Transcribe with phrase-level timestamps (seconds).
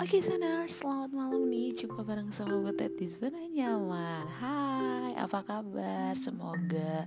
[0.00, 1.76] Oke okay, selamat malam nih.
[1.76, 4.24] Jumpa bareng sama gue di zona nyaman.
[4.32, 6.16] Hai, apa kabar?
[6.16, 7.04] Semoga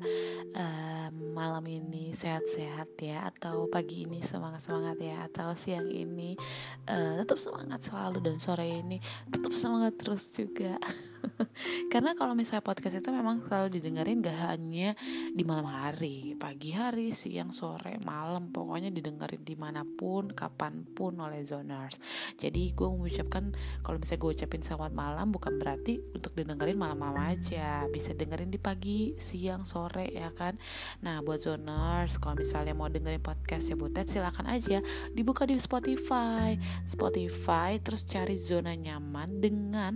[0.54, 6.38] uh, malam ini sehat-sehat ya Atau pagi ini semangat-semangat ya Atau siang ini
[6.86, 10.78] uh, tetap semangat selalu Dan sore ini tetap semangat terus juga
[11.92, 14.96] Karena kalau misalnya podcast itu memang selalu didengerin gak hanya
[15.32, 21.17] di malam hari Pagi hari, siang, sore, malam Pokoknya didengerin di mana pun, kapan pun
[21.20, 21.98] oleh Zoners.
[22.38, 27.86] Jadi gue mengucapkan kalau misalnya gue ucapin selamat malam bukan berarti untuk didengerin malam-malam aja.
[27.90, 30.58] Bisa dengerin di pagi siang sore ya kan?
[31.02, 34.80] Nah buat zoners kalau misalnya mau dengerin podcast ya butet silakan aja
[35.14, 36.55] dibuka di Spotify.
[36.88, 39.94] Spotify terus cari zona nyaman dengan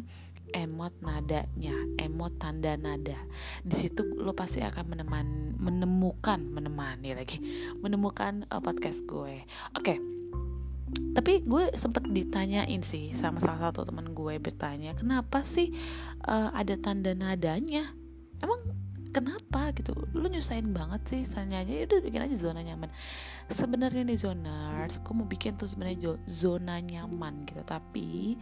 [0.54, 3.18] emot nadanya, emot tanda nada.
[3.64, 5.28] Di situ lo pasti akan meneman,
[5.60, 7.42] menemukan, menemani lagi,
[7.80, 9.44] menemukan uh, podcast gue.
[9.74, 9.96] Oke.
[9.96, 9.98] Okay
[10.88, 15.76] tapi gue sempet ditanyain sih sama salah satu teman gue bertanya kenapa sih
[16.24, 17.92] uh, ada tanda nadanya
[18.40, 18.62] emang
[19.10, 19.96] kenapa gitu?
[20.14, 22.90] Lu nyusahin banget sih tanyanya ya udah bikin aja zona nyaman.
[23.48, 27.62] Sebenarnya nih zoners gue mau bikin tuh sebenarnya zona nyaman gitu.
[27.64, 28.36] Tapi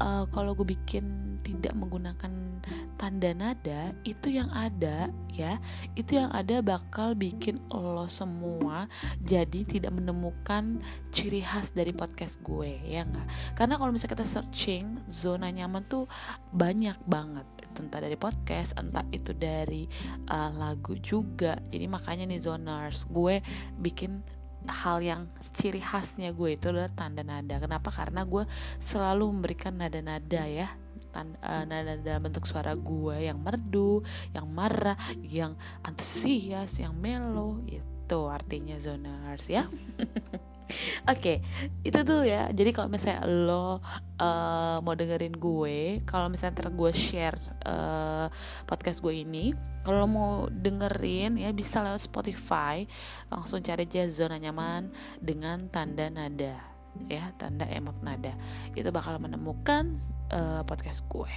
[0.00, 2.62] uh, kalau gue bikin tidak menggunakan
[2.96, 5.56] tanda nada itu yang ada ya.
[5.96, 8.86] Itu yang ada bakal bikin lo semua
[9.22, 10.80] jadi tidak menemukan
[11.12, 16.08] ciri khas dari podcast gue ya enggak karena kalau misalnya kita searching zona nyaman tuh
[16.52, 17.46] banyak banget
[17.80, 19.88] entah dari podcast entah itu dari
[20.28, 21.56] uh, lagu juga.
[21.70, 23.40] Jadi makanya nih zoners gue
[23.80, 24.20] bikin
[24.68, 27.58] hal yang ciri khasnya gue itu adalah tanda nada.
[27.58, 27.88] Kenapa?
[27.90, 28.44] Karena gue
[28.78, 30.68] selalu memberikan nada-nada ya.
[31.12, 34.00] Uh, nada-nada bentuk suara gue yang merdu
[34.32, 35.52] yang marah yang
[35.84, 39.68] antusias yang melo itu artinya zoners ya
[40.62, 41.36] Oke, okay,
[41.82, 42.48] itu tuh ya.
[42.54, 43.82] Jadi kalau misalnya lo
[44.22, 48.26] uh, mau dengerin gue, kalau misalnya ntar gue share uh,
[48.64, 49.52] podcast gue ini,
[49.82, 52.86] kalau mau dengerin ya bisa lewat Spotify,
[53.28, 56.72] langsung cari aja zona nyaman dengan tanda nada
[57.08, 58.32] ya, tanda emot nada.
[58.76, 59.96] Itu bakal menemukan
[60.32, 61.32] uh, podcast gue.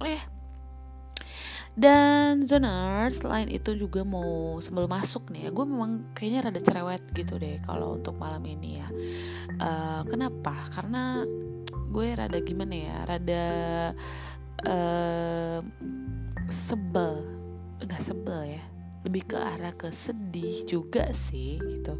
[0.00, 0.20] Oh ya,
[1.74, 7.02] dan zoners selain itu juga mau sebelum masuk nih ya gue memang kayaknya rada cerewet
[7.18, 8.88] gitu deh kalau untuk malam ini ya.
[9.58, 10.54] Uh, kenapa?
[10.70, 11.26] Karena
[11.90, 13.46] gue rada gimana ya rada
[14.66, 15.58] uh,
[16.46, 17.26] sebel
[17.82, 18.62] nggak sebel ya
[19.02, 21.98] lebih ke arah ke sedih juga sih gitu.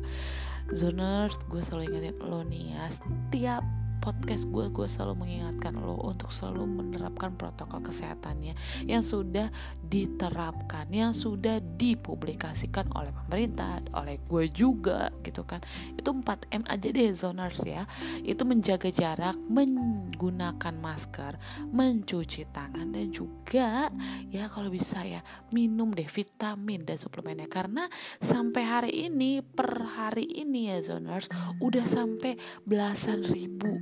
[0.71, 6.29] Zoners gue selalu ingetin lo nih ya setiap podcast gue gue selalu mengingatkan lo untuk
[6.29, 8.53] selalu menerapkan protokol kesehatannya
[8.85, 9.49] yang sudah
[9.81, 15.65] diterapkan yang sudah dipublikasikan oleh pemerintah oleh gue juga gitu kan.
[15.97, 17.89] Itu 4M aja deh zoners ya.
[18.21, 21.41] Itu menjaga jarak menggunakan masker
[21.73, 23.89] mencuci tangan dan juga
[24.29, 25.25] ya kalau bisa ya
[25.57, 27.49] minum deh vitamin dan suplemennya.
[27.49, 27.89] Karena
[28.21, 31.33] sampai hari ini per hari ini ya zoners
[31.65, 32.37] udah sampai
[32.69, 33.81] belasan ribu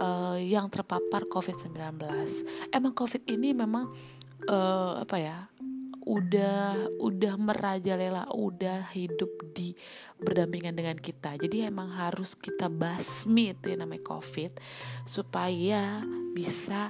[0.00, 1.76] uh, yang terpapar COVID-19.
[2.70, 3.90] Emang COVID ini memang
[4.48, 5.38] uh, apa ya?
[6.08, 9.76] udah udah merajalela, udah hidup di
[10.16, 11.36] berdampingan dengan kita.
[11.36, 14.56] Jadi emang harus kita basmi itu yang namanya COVID
[15.04, 16.00] supaya
[16.32, 16.88] bisa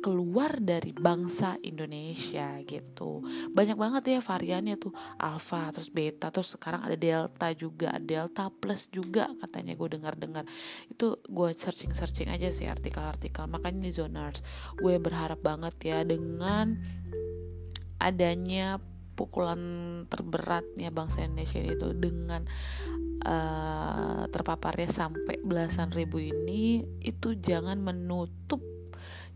[0.00, 3.20] keluar dari bangsa Indonesia gitu.
[3.52, 4.92] Banyak banget ya variannya tuh.
[5.20, 10.44] Alpha terus beta terus sekarang ada delta juga delta plus juga katanya gue dengar dengar
[10.88, 13.44] itu gue searching searching aja sih artikel-artikel.
[13.46, 14.40] Makanya nih zoners.
[14.80, 16.80] Gue berharap banget ya dengan
[18.00, 18.80] adanya
[19.12, 19.60] pukulan
[20.08, 22.48] terberatnya bangsa Indonesia itu dengan
[23.20, 28.64] uh, terpaparnya sampai belasan ribu ini itu jangan menutup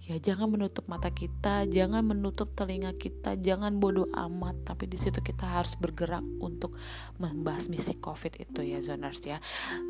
[0.05, 4.69] ya jangan menutup mata kita jangan menutup telinga kita jangan bodoh amat.
[4.69, 6.77] Tapi di situ kita harus bergerak untuk
[7.17, 9.41] membahas misi covid itu ya zoners ya.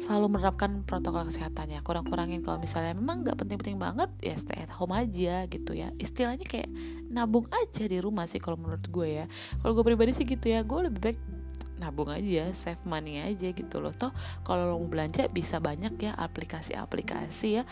[0.06, 4.94] Selalu menerapkan protokol kesehatannya kurang-kurangin kalau misalnya memang nggak penting-penting banget ya stay at home
[4.94, 5.90] aja gitu ya.
[5.98, 6.70] Istilahnya kayak
[7.10, 9.26] nabung aja di rumah sih kalau menurut gue ya.
[9.62, 11.43] Kalau gue pribadi sih gitu ya gue lebih baik
[11.84, 13.92] nabung aja save money aja gitu loh.
[13.92, 14.10] Toh
[14.40, 17.62] kalau lo mau belanja bisa banyak ya aplikasi-aplikasi ya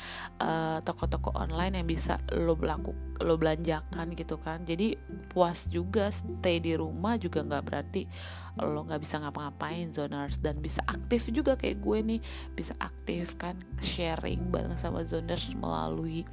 [0.44, 2.92] uh, toko-toko online yang bisa lo belaku
[3.24, 4.68] lo belanjakan gitu kan.
[4.68, 5.00] Jadi
[5.32, 8.04] puas juga stay di rumah juga nggak berarti
[8.60, 12.20] lo nggak bisa ngapa-ngapain zoners dan bisa aktif juga kayak gue nih
[12.52, 16.28] bisa aktif kan sharing bareng sama zoners melalui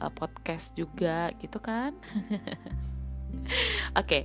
[0.00, 1.92] uh, podcast juga gitu kan
[3.96, 4.22] Oke, okay,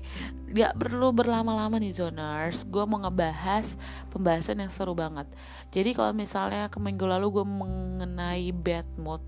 [0.51, 2.67] gak perlu berlama-lama nih zoners.
[2.67, 3.79] Gue mau ngebahas
[4.11, 5.25] pembahasan yang seru banget.
[5.71, 9.23] Jadi kalau misalnya ke minggu lalu gue mengenai bad mood,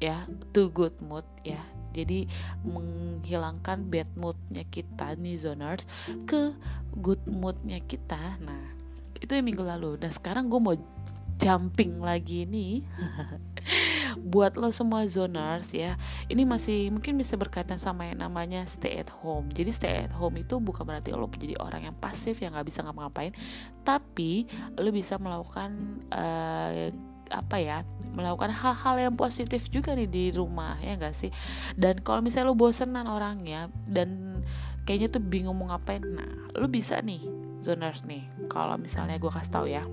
[0.00, 0.24] ya
[0.56, 1.60] to good mood ya
[1.90, 2.24] jadi
[2.64, 5.84] menghilangkan bad moodnya kita nih zoners
[6.24, 6.56] ke
[6.98, 8.64] good moodnya kita nah
[9.20, 10.76] itu yang minggu lalu nah sekarang gue mau
[11.36, 12.80] jumping lagi nih
[14.18, 15.94] buat lo semua zoners ya
[16.26, 19.50] ini masih mungkin bisa berkaitan sama yang namanya stay at home.
[19.52, 22.82] Jadi stay at home itu bukan berarti lo menjadi orang yang pasif yang nggak bisa
[22.82, 23.32] ngapa-ngapain
[23.84, 24.46] tapi
[24.78, 26.90] lo bisa melakukan uh,
[27.30, 31.30] apa ya melakukan hal-hal yang positif juga nih di rumah ya gak sih?
[31.78, 34.42] Dan kalau misalnya lo bosenan orangnya dan
[34.90, 36.26] kayaknya tuh bingung mau ngapain nah
[36.58, 37.22] lo bisa nih
[37.62, 39.86] zoners nih kalau misalnya gue kasih tau ya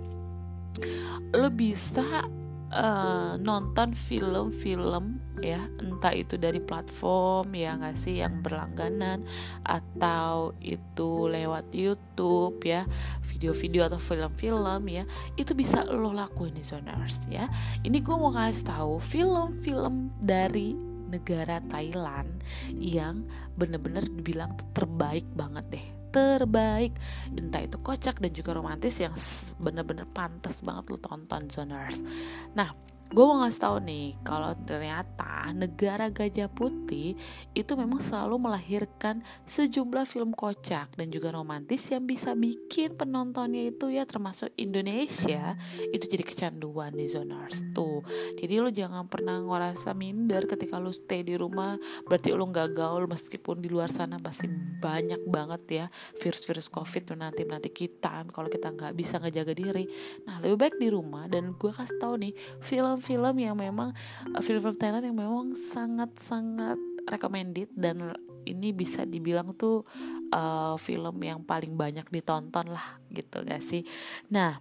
[1.38, 2.26] lo bisa
[2.72, 5.62] uh, nonton film-film ya.
[5.80, 9.24] Entah itu dari platform ya nggak sih yang berlangganan
[9.64, 12.84] atau itu lewat YouTube ya.
[13.24, 15.04] Video-video atau film-film ya.
[15.40, 17.48] Itu bisa lo lakuin di Zoners ya.
[17.84, 20.76] Ini gue mau kasih tahu film-film dari
[21.08, 22.44] negara Thailand
[22.76, 23.24] yang
[23.56, 26.96] bener-bener dibilang terbaik banget deh terbaik.
[27.34, 29.14] Entah itu kocak dan juga romantis yang
[29.62, 32.02] bener-bener pantas banget lo tonton zoners.
[32.54, 32.72] Nah
[33.08, 37.16] gue mau ngasih tahu nih kalau ternyata negara gajah putih
[37.56, 43.90] itu memang selalu melahirkan sejumlah film kocak dan juga romantis yang bisa bikin penontonnya itu
[43.90, 45.56] ya termasuk Indonesia
[45.90, 48.04] itu jadi kecanduan di zoners tuh
[48.36, 53.08] jadi lo jangan pernah ngerasa minder ketika lo stay di rumah berarti lo nggak gaul
[53.08, 54.52] meskipun di luar sana masih
[54.84, 55.86] banyak banget ya
[56.20, 59.86] virus-virus covid nanti nanti kita kalau kita nggak bisa ngejaga diri.
[60.26, 63.94] Nah lebih baik di rumah dan gue kasih tahu nih film film-film yang memang
[64.34, 66.78] eh, film-film Thailand yang memang sangat-sangat
[67.08, 68.14] recommended dan
[68.48, 69.84] ini bisa dibilang tuh
[70.32, 73.84] uh, film yang paling banyak ditonton lah gitu gak sih?
[74.32, 74.56] Nah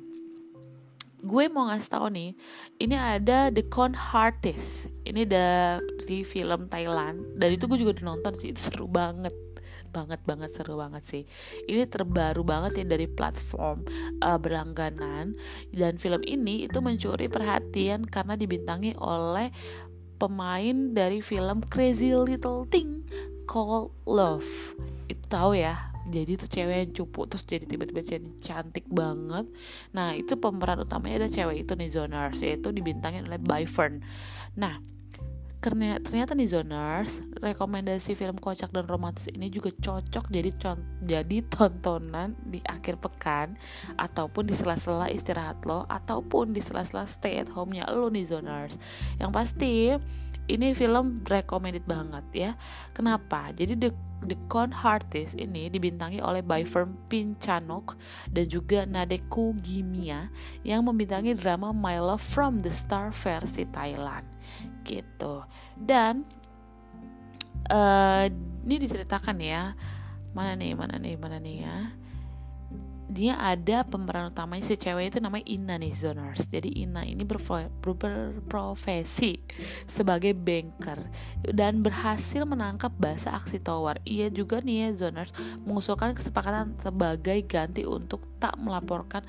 [1.16, 2.36] gue mau ngasih tau nih
[2.82, 4.90] ini ada The Con Artist.
[5.06, 7.38] Ini dari film Thailand.
[7.38, 9.45] Dan itu gue juga udah nonton sih itu seru banget
[9.90, 11.22] banget banget seru banget sih.
[11.66, 13.82] Ini terbaru banget ya dari platform
[14.22, 15.34] uh, berlangganan.
[15.70, 19.50] Dan film ini itu mencuri perhatian karena dibintangi oleh
[20.16, 23.04] pemain dari film Crazy Little Thing
[23.44, 24.74] Called Love.
[25.06, 25.96] Itu tahu ya?
[26.06, 29.50] Jadi itu cewek yang cupu terus jadi tiba-tiba jadi cantik banget.
[29.90, 34.06] Nah itu pemeran utamanya ada cewek itu nih Zoners yaitu dibintangin oleh Byfern.
[34.54, 34.78] Nah
[35.66, 40.54] ternyata nih zoners rekomendasi film kocak dan romantis ini juga cocok jadi
[41.02, 43.58] jadi tontonan di akhir pekan
[43.98, 48.78] ataupun di sela-sela istirahat lo ataupun di sela-sela stay at home-nya lo nih zoners.
[49.18, 49.72] Yang pasti
[50.46, 52.50] ini film recommended banget ya.
[52.94, 53.50] Kenapa?
[53.50, 53.90] Jadi the
[54.24, 58.00] The Con Artist ini dibintangi oleh Byfern Pinchanok
[58.32, 60.32] dan juga Nadeku Gimia
[60.64, 64.35] yang membintangi drama My Love from the Star versi Thailand
[64.86, 65.42] gitu.
[65.74, 66.22] Dan
[67.70, 68.26] uh,
[68.66, 69.74] ini diceritakan ya
[70.36, 71.76] mana nih mana nih mana nih ya.
[73.06, 76.50] Dia ada pemeran utamanya si cewek itu namanya Ina nih zoners.
[76.50, 79.38] Jadi Ina ini berprofesi
[79.86, 81.06] sebagai banker
[81.54, 84.02] dan berhasil menangkap bahasa aksi tower.
[84.02, 85.30] Ia juga nih ya zoners
[85.62, 89.22] mengusulkan kesepakatan sebagai ganti untuk tak melaporkan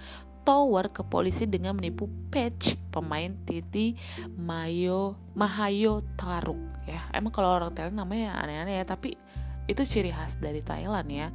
[0.48, 4.00] Tower ke polisi dengan menipu Patch pemain Titi
[4.40, 7.04] Mayo Mahayo Taruk ya.
[7.12, 9.20] Emang kalau orang Thailand namanya aneh-aneh ya tapi
[9.68, 11.28] itu ciri khas dari Thailand ya.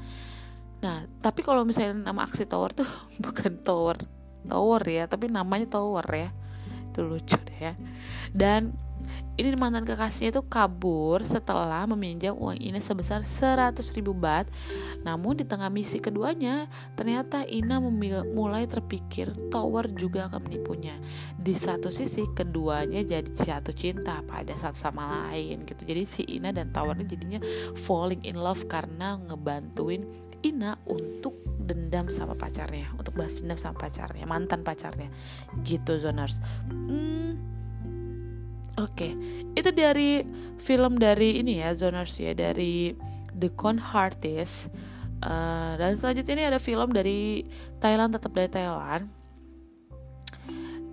[0.81, 2.89] Nah tapi kalau misalnya nama aksi Tower tuh
[3.25, 4.01] bukan Tower
[4.49, 6.33] Tower ya tapi namanya Tower ya.
[6.89, 7.77] Itu lucu deh ya.
[8.33, 8.73] Dan
[9.41, 14.45] ini mantan kekasihnya itu kabur setelah meminjam uang ini sebesar 100 ribu bat.
[15.03, 17.81] Namun di tengah misi keduanya, ternyata Ina
[18.29, 21.01] mulai terpikir Tower juga akan menipunya.
[21.41, 25.89] Di satu sisi, keduanya jadi jatuh cinta pada satu sama lain gitu.
[25.89, 27.41] Jadi si Ina dan Tower ini jadinya
[27.73, 30.05] falling in love karena ngebantuin
[30.45, 35.09] Ina untuk dendam sama pacarnya, untuk balas dendam sama pacarnya, mantan pacarnya,
[35.63, 36.43] gitu zoners.
[36.69, 37.52] Hmm,
[38.81, 39.13] Oke, okay.
[39.53, 40.25] itu dari
[40.57, 42.97] film dari ini ya, Zoners ya, dari
[43.37, 44.73] The Con Artist.
[45.23, 47.45] Uh, dan selanjutnya ini ada film dari
[47.79, 49.13] Thailand, tetap dari Thailand.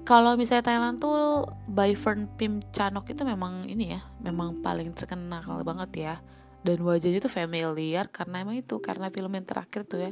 [0.03, 5.63] Kalau misalnya Thailand tuh by Fern Pim Chanok itu memang ini ya, memang paling terkenal
[5.63, 6.15] banget ya.
[6.59, 10.11] Dan wajahnya tuh familiar karena emang itu karena film yang terakhir tuh ya.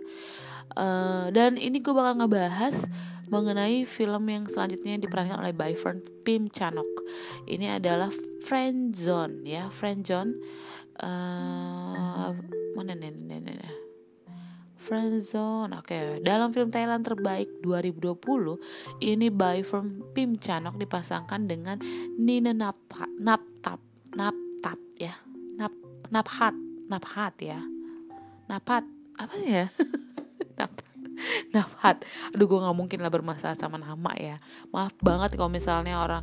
[0.75, 2.87] Uh, dan ini gue bakal ngebahas
[3.31, 6.87] mengenai film yang selanjutnya yang diperankan oleh Byfern Pim Chanok.
[7.47, 8.11] Ini adalah
[8.43, 10.31] Friend Zone ya, Friend Zone.
[10.97, 12.31] Uh,
[12.75, 13.75] mana nih, nih, nih, nih.
[14.77, 15.73] Friendzone.
[15.81, 16.03] Oke, okay.
[16.23, 19.65] dalam film Thailand terbaik 2020 ini by
[20.15, 21.81] Pim Chanok dipasangkan dengan
[22.15, 23.81] Nina Naphat, Naptap.
[24.15, 24.46] Nap
[26.13, 26.55] Naphat,
[26.87, 27.59] Naphat ya.
[28.47, 28.83] Naphat
[29.19, 29.65] apa ya?
[30.59, 30.85] Naphat.
[31.51, 31.97] Naphat.
[32.31, 34.37] Aduh gue gak mungkin lah bermasalah sama nama ya.
[34.69, 36.21] Maaf banget kalau misalnya orang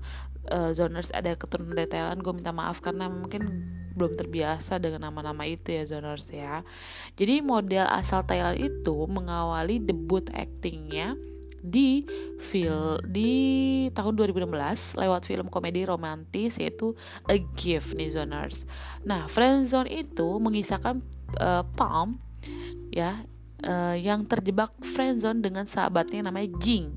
[0.51, 3.49] uh, zoners ada keturunan dari Thailand gue minta maaf karena mungkin
[3.95, 6.67] belum terbiasa dengan nama-nama itu ya zoners ya
[7.15, 11.15] jadi model asal Thailand itu mengawali debut aktingnya
[11.65, 12.05] di
[12.37, 13.33] film di
[13.97, 16.93] tahun 2016 lewat film komedi romantis yaitu
[17.25, 18.69] A Gift nih zoners.
[19.09, 21.01] Nah, Friendzone itu mengisahkan
[21.41, 22.21] uh, Palm
[22.93, 23.25] ya
[23.65, 26.93] uh, yang terjebak friendzone dengan sahabatnya namanya Jing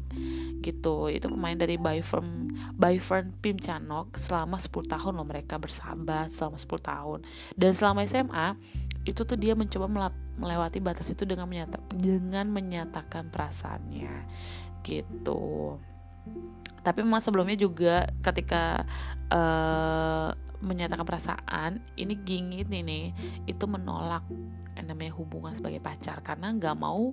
[0.62, 6.60] gitu itu pemain dari Byfern Byfern Pim Chanok selama 10 tahun loh mereka bersahabat selama
[6.60, 7.20] 10 tahun
[7.56, 8.48] dan selama SMA
[9.08, 9.88] itu tuh dia mencoba
[10.38, 14.14] melewati batas itu dengan menyata dengan menyatakan perasaannya.
[14.86, 15.76] Gitu.
[16.86, 18.88] Tapi memang sebelumnya juga ketika
[19.28, 20.32] uh,
[20.64, 23.06] menyatakan perasaan ini Ging ini nih
[23.46, 24.24] itu menolak
[24.78, 26.24] namanya hubungan sebagai pacar.
[26.24, 27.12] Karena nggak mau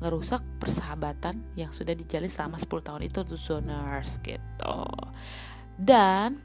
[0.00, 4.78] ngerusak persahabatan yang sudah dijalin selama 10 tahun itu tuh zoners gitu.
[5.76, 6.40] Dan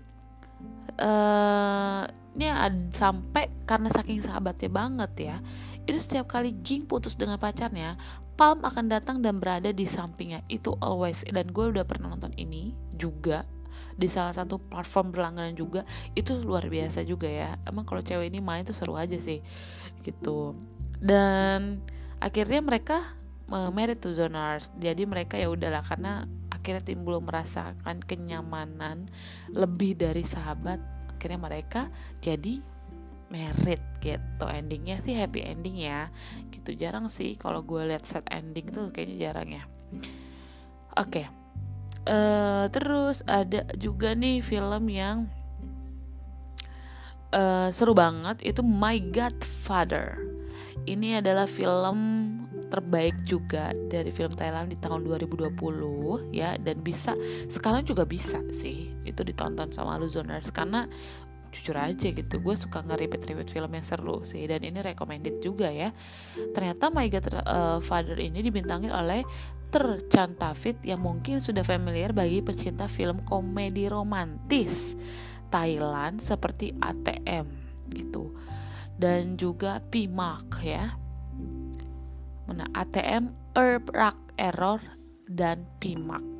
[0.99, 2.03] uh,
[2.35, 2.51] ini
[2.91, 5.37] sampai karena saking sahabatnya banget ya
[5.85, 7.97] itu setiap kali Ging putus dengan pacarnya
[8.35, 10.43] Palm akan datang dan berada di sampingnya.
[10.51, 11.23] Itu always.
[11.23, 13.47] Dan gue udah pernah nonton ini juga
[13.95, 15.87] di salah satu platform berlangganan juga.
[16.19, 17.55] Itu luar biasa juga ya.
[17.63, 19.39] Emang kalau cewek ini main tuh seru aja sih
[20.03, 20.51] gitu.
[20.99, 21.79] Dan
[22.19, 23.15] akhirnya mereka
[23.71, 29.05] merit to zoners jadi mereka ya udahlah karena akhirnya tim belum merasakan kenyamanan
[29.53, 30.81] lebih dari sahabat
[31.13, 31.93] akhirnya mereka
[32.25, 32.57] jadi
[33.29, 34.45] merit gitu.
[34.45, 36.09] Endingnya sih happy ending ya.
[36.53, 39.63] Gitu jarang sih kalau gue lihat set ending tuh kayaknya jarang ya.
[40.95, 41.23] Oke.
[41.23, 41.25] Okay.
[42.05, 45.25] uh, eh, terus ada juga nih film yang
[47.35, 50.21] uh, seru banget itu My Godfather.
[50.85, 51.97] Ini adalah film
[52.69, 55.55] terbaik juga dari film Thailand di tahun 2020
[56.35, 56.55] ya.
[56.61, 57.17] Dan bisa
[57.49, 60.53] sekarang juga bisa sih itu ditonton sama Luzoners.
[60.53, 60.85] Karena
[61.55, 62.35] jujur aja gitu.
[62.43, 65.95] Gue suka nge-repeat-repeat film yang seru sih dan ini recommended juga ya.
[66.51, 69.23] Ternyata My God uh, Father ini dibintangi oleh
[69.71, 74.95] Tercantavit yang mungkin sudah familiar bagi pecinta film komedi romantis
[75.51, 77.47] Thailand seperti ATM
[77.91, 78.35] gitu.
[78.95, 80.95] Dan juga Pimak ya.
[82.47, 82.69] Mana?
[82.71, 84.79] ATM, Herb Rock Error,
[85.25, 86.34] dan Pimak.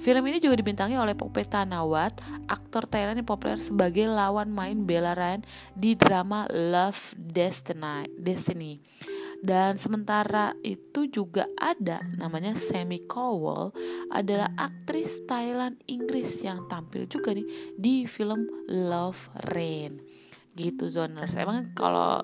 [0.00, 5.12] Film ini juga dibintangi oleh Pope Tanawat, aktor Thailand yang populer sebagai lawan main Bella
[5.12, 5.44] Ryan
[5.76, 8.08] di drama Love Destiny.
[8.16, 8.80] Destiny.
[9.44, 13.76] Dan sementara itu juga ada namanya Semi Cowell
[14.08, 17.44] adalah aktris Thailand Inggris yang tampil juga nih
[17.76, 20.00] di film Love Rain
[20.50, 22.20] gitu zoners emang kalau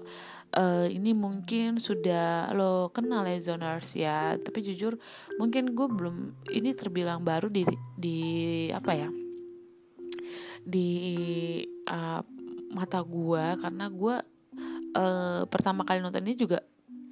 [0.56, 4.96] uh, ini mungkin sudah lo kenal ya zoners ya tapi jujur
[5.36, 6.16] mungkin gue belum
[6.50, 7.62] ini terbilang baru di
[7.94, 8.18] di
[8.72, 9.08] apa ya?
[10.66, 10.90] Di
[11.86, 12.20] uh,
[12.75, 14.16] mata gue karena gue
[14.96, 16.58] uh, pertama kali nonton ini juga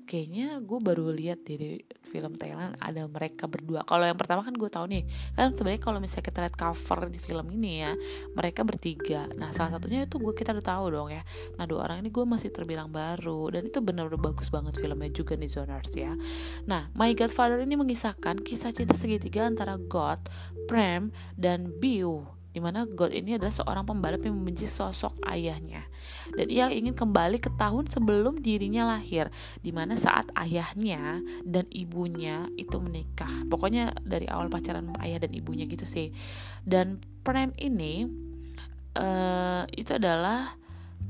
[0.05, 3.83] kayaknya gue baru lihat di film Thailand ada mereka berdua.
[3.83, 5.03] Kalau yang pertama kan gue tahu nih,
[5.35, 7.93] kan sebenarnya kalau misalnya kita lihat cover di film ini ya,
[8.37, 9.27] mereka bertiga.
[9.35, 11.23] Nah salah satunya itu gue kita udah tahu dong ya.
[11.57, 15.35] Nah dua orang ini gue masih terbilang baru dan itu benar-benar bagus banget filmnya juga
[15.35, 16.13] nih Zoners ya.
[16.69, 20.29] Nah My Godfather ini mengisahkan kisah cinta segitiga antara God,
[20.69, 25.83] Prem, dan Biu di mana God ini adalah seorang pembalap yang membenci sosok ayahnya.
[26.39, 29.27] Dan ia ingin kembali ke tahun sebelum dirinya lahir
[29.59, 33.43] di mana saat ayahnya dan ibunya itu menikah.
[33.51, 36.15] Pokoknya dari awal pacaran ayah dan ibunya gitu sih.
[36.63, 38.07] Dan Prem ini
[38.95, 40.55] uh, itu adalah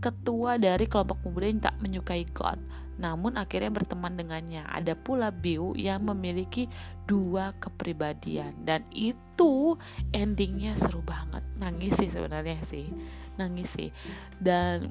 [0.00, 4.64] ketua dari kelompok pemuda yang tak menyukai God namun akhirnya berteman dengannya.
[4.66, 6.70] Ada pula Biu yang memiliki
[7.04, 9.74] dua kepribadian dan itu
[10.14, 11.42] endingnya seru banget.
[11.58, 12.88] Nangis sih sebenarnya sih,
[13.36, 13.90] nangis sih.
[14.38, 14.90] Dan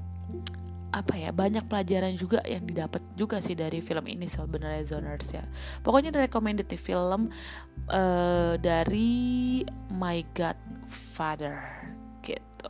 [0.94, 5.42] apa ya banyak pelajaran juga yang didapat juga sih dari film ini sebenarnya zoners ya
[5.82, 7.34] pokoknya recommended film
[7.90, 9.66] uh, dari
[9.98, 10.56] My God
[10.86, 11.66] Father
[12.22, 12.70] gitu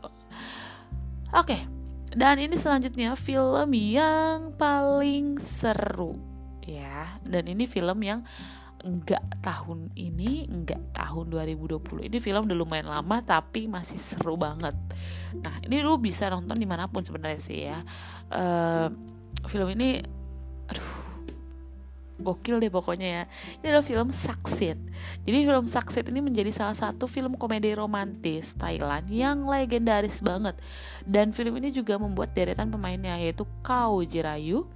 [1.36, 1.68] oke okay.
[2.14, 6.14] Dan ini selanjutnya film yang paling seru
[6.62, 7.18] ya.
[7.26, 8.22] Dan ini film yang
[8.84, 12.06] enggak tahun ini, enggak tahun 2020.
[12.06, 14.76] Ini film udah lumayan lama tapi masih seru banget.
[15.40, 17.80] Nah, ini lu bisa nonton di mana pun sebenarnya sih ya.
[18.28, 18.92] Uh,
[19.48, 20.04] film ini
[22.20, 23.22] gokil deh pokoknya ya
[23.60, 24.78] ini adalah film Succeed
[25.26, 30.58] jadi film Succeed ini menjadi salah satu film komedi romantis Thailand yang legendaris banget
[31.02, 34.66] dan film ini juga membuat deretan pemainnya yaitu Kau Jirayu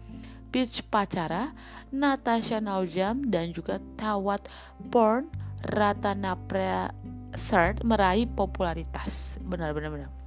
[0.49, 1.53] Peach Pacara,
[1.93, 4.49] Natasha Naujam, dan juga Tawat
[4.89, 5.29] Porn
[5.61, 6.95] Ratanapra
[7.37, 9.37] Sert meraih popularitas.
[9.45, 10.18] Benar-benar benar.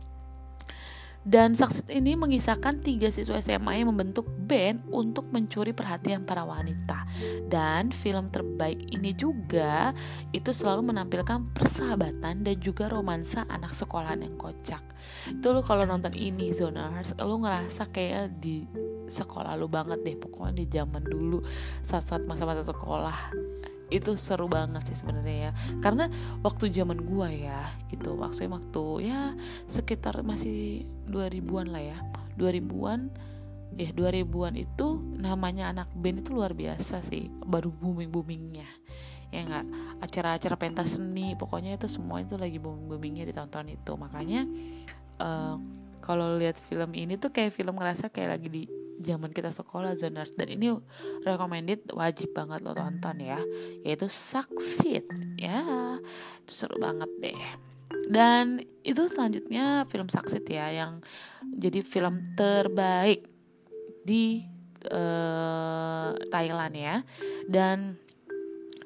[1.22, 7.06] Dan Succeed ini mengisahkan tiga siswa SMA yang membentuk band untuk mencuri perhatian para wanita.
[7.46, 9.94] Dan film terbaik ini juga
[10.34, 14.82] itu selalu menampilkan persahabatan dan juga romansa anak sekolahan yang kocak.
[15.30, 18.66] Itu lo kalau nonton ini Zoners, lo ngerasa kayak di
[19.12, 21.44] sekolah lu banget deh pokoknya di zaman dulu
[21.84, 23.36] saat-saat masa-masa sekolah
[23.92, 25.52] itu seru banget sih sebenarnya ya.
[25.84, 26.08] Karena
[26.42, 29.36] waktu zaman gua ya gitu maksudnya waktu ya
[29.68, 31.98] sekitar masih 2000-an lah ya.
[32.40, 33.12] 2000-an
[33.76, 34.88] ya 2000-an itu
[35.20, 38.68] namanya anak band itu luar biasa sih baru booming boomingnya
[39.32, 39.66] ya nggak?
[40.04, 43.92] Acara-acara pentas seni pokoknya itu semua itu lagi booming boomingnya ditonton itu.
[43.96, 44.44] Makanya
[45.24, 45.56] uh,
[46.04, 48.64] kalau lihat film ini tuh kayak film ngerasa kayak lagi di
[49.00, 50.36] zaman kita sekolah zoners.
[50.36, 50.76] Dan ini
[51.24, 53.40] recommended wajib banget lo tonton ya.
[53.88, 55.08] Yaitu Succeed.
[55.40, 55.64] Ya
[56.44, 57.42] itu seru banget deh.
[58.12, 61.00] Dan itu selanjutnya film Succeed ya yang
[61.56, 63.24] jadi film terbaik
[64.04, 64.44] di
[64.90, 66.96] uh, Thailand ya.
[67.48, 67.96] Dan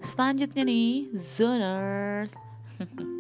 [0.04, 2.36] selanjutnya nih zoners.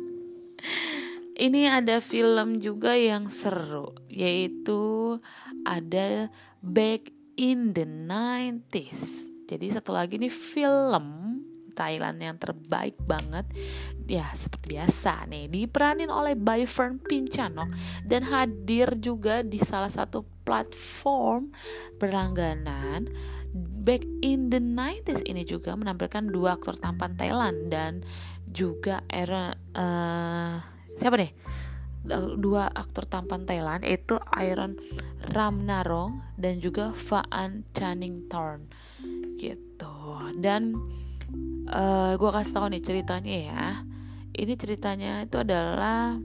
[1.35, 5.19] Ini ada film juga yang seru yaitu
[5.67, 6.31] ada
[6.65, 9.21] Back in the 90s.
[9.45, 11.37] Jadi satu lagi nih film
[11.77, 13.45] Thailand yang terbaik banget.
[14.09, 17.69] Ya seperti biasa nih diperanin oleh Byfern Pinchanok
[18.01, 21.53] dan hadir juga di salah satu platform
[22.01, 23.13] berlangganan.
[23.85, 28.01] Back in the 90s ini juga menampilkan dua aktor tampan Thailand dan
[28.49, 30.55] juga era uh,
[30.97, 31.31] siapa deh
[32.37, 34.77] dua aktor tampan Thailand yaitu Iron
[35.33, 38.69] Ramnarong dan juga Faan Channing Thorn
[39.35, 39.97] gitu.
[40.39, 40.77] Dan
[41.69, 43.65] uh, eh, gue kasih tahu nih ceritanya ya.
[44.35, 46.19] Ini ceritanya itu adalah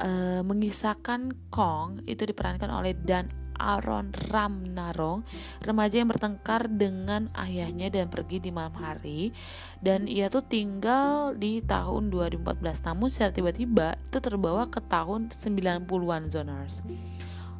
[0.00, 5.24] uh, mengisahkan Kong itu diperankan oleh Dan Aaron Ramnarong,
[5.64, 9.32] remaja yang bertengkar dengan ayahnya dan pergi di malam hari.
[9.80, 12.84] Dan ia tuh tinggal di tahun 2014.
[12.84, 16.84] Namun secara tiba-tiba itu terbawa ke tahun 90-an zoners.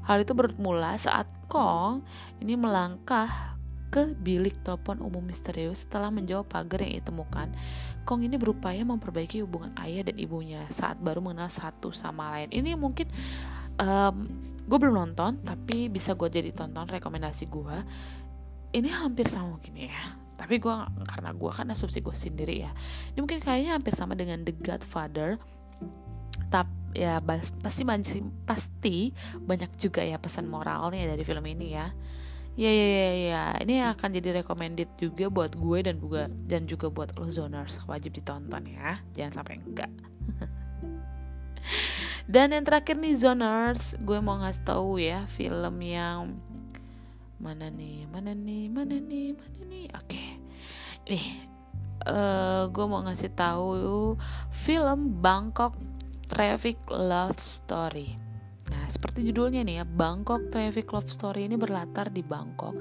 [0.05, 2.05] Hal itu bermula saat Kong
[2.45, 3.55] ini melangkah
[3.95, 7.55] ke bilik telepon umum misterius setelah menjawab pagar yang ditemukan.
[8.03, 12.51] Kong ini berupaya memperbaiki hubungan ayah dan ibunya saat baru mengenal satu sama lain.
[12.51, 13.07] Ini mungkin
[13.81, 14.17] um,
[14.65, 17.77] gue belum nonton tapi bisa gue jadi tonton rekomendasi gue
[18.75, 20.75] ini hampir sama mungkin ya tapi gue
[21.07, 22.73] karena gue kan asumsi gue sendiri ya.
[23.15, 25.39] Ini mungkin kayaknya hampir sama dengan The Godfather.
[26.51, 27.83] Tapi ya pasti
[28.47, 29.11] pasti
[29.43, 31.87] banyak juga ya pesan moralnya dari film ini ya.
[32.55, 33.45] Ya ya ya ya.
[33.63, 38.15] Ini akan jadi recommended juga buat gue dan juga dan juga buat lo zoners wajib
[38.15, 38.99] ditonton ya.
[39.15, 39.91] Jangan sampai enggak
[42.25, 46.41] Dan yang terakhir nih Zoners, gue mau ngasih tahu ya film yang
[47.37, 49.87] mana nih, mana nih, mana nih, mana nih.
[49.93, 50.29] Oke, okay.
[51.05, 51.27] nih
[52.09, 54.17] uh, gue mau ngasih tahu
[54.49, 55.77] film Bangkok
[56.25, 58.17] Traffic Love Story.
[58.73, 62.73] Nah, seperti judulnya nih ya, Bangkok Traffic Love Story ini berlatar di Bangkok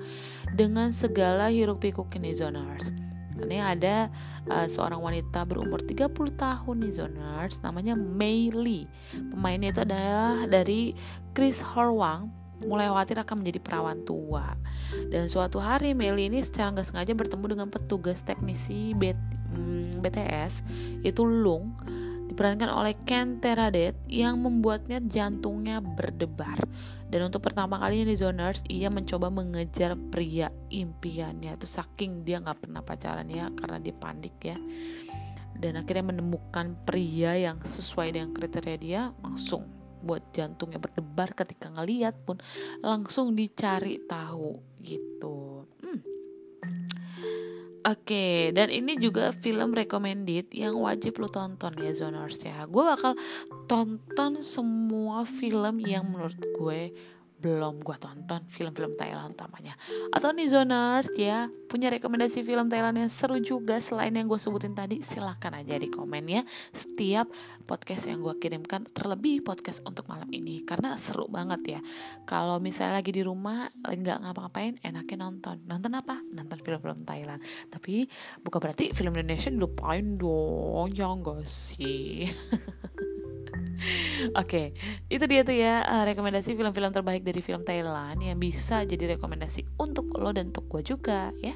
[0.55, 3.12] dengan segala hiruk pikuk ini zoners
[3.45, 4.09] ini ada
[4.47, 8.87] uh, seorang wanita berumur 30 tahun nih zoners namanya Mei Lee.
[9.13, 10.95] Pemainnya itu adalah dari
[11.35, 12.31] Chris Horwang
[12.63, 14.55] mulai khawatir akan menjadi perawan tua.
[15.11, 21.21] Dan suatu hari Mei ini secara nggak sengaja bertemu dengan petugas teknisi BTS hmm, itu
[21.23, 21.75] Lung
[22.33, 26.57] diperankan oleh Ken Teradet yang membuatnya jantungnya berdebar.
[27.05, 31.53] Dan untuk pertama kalinya di Zoners, ia mencoba mengejar pria impiannya.
[31.53, 34.57] Itu saking dia nggak pernah pacaran ya, karena dia panik ya.
[35.53, 39.69] Dan akhirnya menemukan pria yang sesuai dengan kriteria dia, langsung
[40.01, 42.41] buat jantungnya berdebar ketika ngeliat pun
[42.81, 45.69] langsung dicari tahu gitu.
[47.83, 52.63] Oke, okay, dan ini juga film recommended yang wajib lo tonton ya Zoners ya.
[52.63, 53.19] Gue bakal
[53.67, 56.95] tonton semua film yang menurut gue
[57.43, 59.75] belum gue tonton film-film Thailand utamanya.
[60.15, 61.51] Atau nih zoners ya.
[61.67, 63.83] Punya rekomendasi film Thailand yang seru juga.
[63.83, 66.41] Selain yang gue sebutin tadi silahkan aja di komen ya.
[66.71, 67.27] Setiap
[67.67, 70.63] podcast yang gue kirimkan terlebih podcast untuk malam ini.
[70.63, 71.79] Karena seru banget ya.
[72.23, 75.59] Kalau misalnya lagi di rumah nggak ngapa-ngapain enaknya nonton.
[75.67, 76.23] Nonton apa?
[76.31, 77.43] Nonton film-film Thailand.
[77.67, 78.07] Tapi
[78.39, 80.95] bukan berarti film Indonesia dilupain dong.
[80.95, 82.23] Ya enggak sih
[84.39, 84.67] Oke, okay,
[85.09, 89.65] itu dia tuh ya uh, rekomendasi film-film terbaik dari film Thailand yang bisa jadi rekomendasi
[89.81, 91.55] untuk lo dan untuk gue juga ya.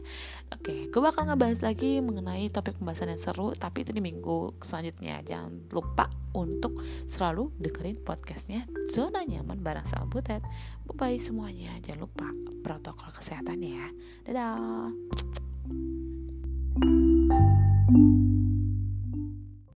[0.51, 4.57] Oke, okay, gue bakal ngebahas lagi mengenai topik pembahasan yang seru, tapi itu di minggu
[4.63, 5.21] selanjutnya.
[5.23, 10.43] Jangan lupa untuk selalu dengerin podcastnya Zona Nyaman bareng sama Butet.
[10.87, 12.27] Bye bye semuanya, jangan lupa
[12.63, 13.85] protokol kesehatan ya.
[14.27, 14.91] Dadah.